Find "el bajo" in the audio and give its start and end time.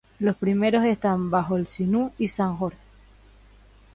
1.25-1.63